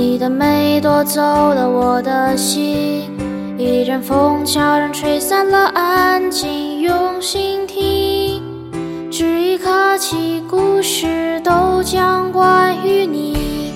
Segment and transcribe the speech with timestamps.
[0.00, 3.10] 你的美夺走了我的心，
[3.58, 8.42] 一阵风悄然吹散了安静，用心听，
[9.12, 13.74] 这一刻起，故事都将关于你。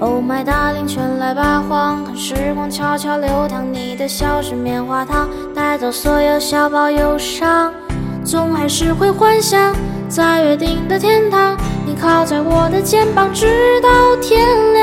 [0.00, 7.72] Oh my darling，春来吧，荒看时光悄悄流淌，你的笑是棉花糖，带走所有小宝忧伤，
[8.22, 9.74] 总还是会幻想
[10.10, 11.56] 在约定的天堂。
[11.84, 14.81] 你靠在我的肩膀，直到天亮。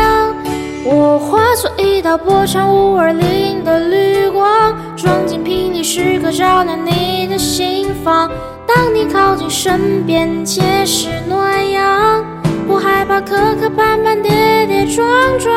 [0.92, 8.28] 我化作一道波长五二零的绿光，装进瓶里，时刻照亮你的心房。
[8.66, 12.26] 当你靠近身边，皆是暖阳。
[12.68, 15.54] 不害怕磕磕绊绊，跌跌撞撞。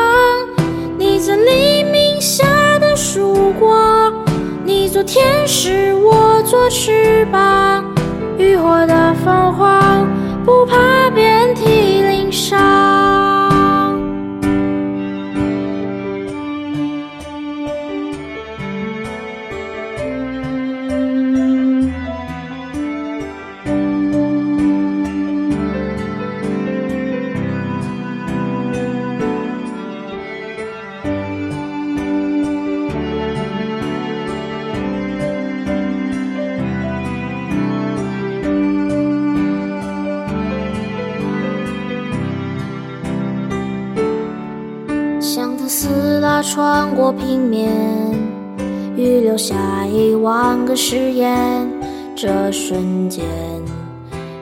[0.99, 2.45] 你在黎明下
[2.77, 4.13] 的曙光，
[4.63, 7.83] 你做天使，我做翅膀。
[8.37, 10.07] 浴火的凤凰，
[10.45, 11.32] 不怕遍
[46.23, 47.69] 拉穿过平面，
[48.95, 51.69] 预留下一万个誓言。
[52.15, 53.25] 这瞬间，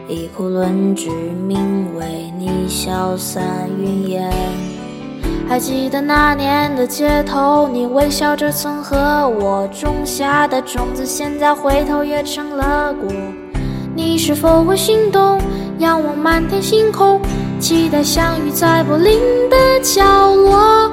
[0.08, 3.44] 一库论句名为你消散
[3.80, 4.32] 云烟。
[5.50, 8.96] 还记得那年的街头，你微笑着曾和
[9.40, 13.12] 我种下的种子，现在回头也成了果。
[13.96, 15.42] 你是否会心动？
[15.80, 17.20] 仰望满天星空，
[17.60, 19.18] 期待相遇在柏林
[19.50, 20.92] 的角落。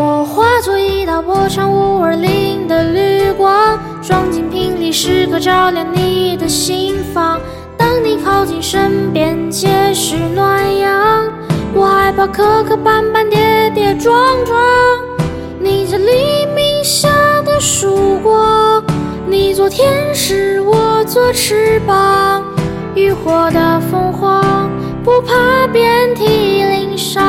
[0.00, 7.40] 我化作一道波长五二零的绿光，装进瓶里，时刻照亮你的心房。
[7.76, 11.26] 当你靠近身边，皆是暖阳。
[11.74, 14.14] 我害怕磕磕绊绊，跌跌撞
[14.44, 14.56] 撞。
[15.58, 17.08] 你这黎明下
[17.44, 18.80] 的曙光，
[19.26, 22.44] 你做天使，我做翅膀。
[22.94, 24.70] 浴火的凤凰，
[25.02, 27.27] 不怕遍体鳞伤。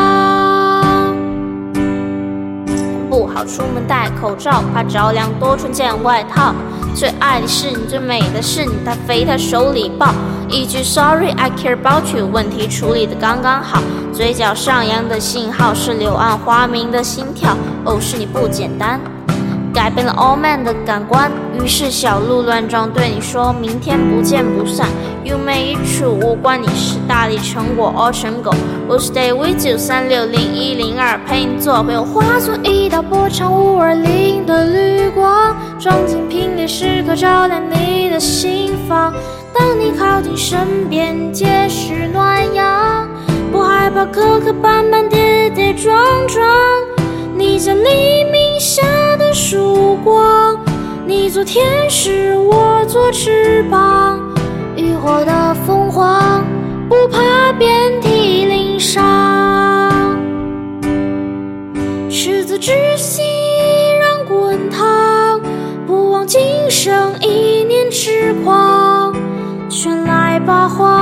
[3.49, 6.53] 出门戴口罩，怕着凉多穿件外套。
[6.93, 10.13] 最爱的是你，最美的是你，他肥他手里抱。
[10.47, 13.81] 一句 Sorry I care about you，问题处理的刚刚好。
[14.13, 17.55] 嘴角上扬的信号是柳暗花明的心跳。
[17.85, 18.99] 哦，是你不简单。
[19.73, 21.31] 改变了 All Man 的感官，
[21.61, 24.87] 于是小鹿乱撞，对你说明天不见不散。
[25.23, 28.51] You make it true，无关你是大力成果 or 成狗。
[28.87, 32.03] We'll stay with you，三六零一零二陪你做朋友。
[32.03, 39.13] 化作一道波长五二零的绿光，装进瓶里，时刻照亮你的心房。
[39.53, 43.07] 当你靠近身边，皆是暖阳。
[43.51, 45.95] 不害怕磕磕绊绊，跌跌撞
[46.27, 46.47] 撞。
[47.35, 48.48] 你在黎明，
[51.39, 54.19] 做天使，我做翅膀。
[54.75, 56.43] 浴火的凤凰，
[56.89, 60.19] 不怕遍体鳞伤。
[62.09, 65.39] 赤子之心依然滚烫，
[65.87, 69.15] 不枉今生一念痴狂。
[69.69, 70.98] 寻来吧，荒，